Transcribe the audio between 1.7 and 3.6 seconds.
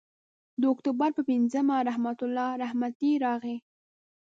رحمت الله رحمتي راغی.